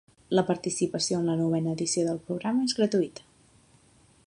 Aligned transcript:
La 0.37 0.43
participació 0.45 1.19
en 1.19 1.27
la 1.31 1.35
novena 1.41 1.75
edició 1.77 2.07
del 2.09 2.19
programa 2.31 2.67
és 2.71 2.77
gratuïta. 2.79 3.29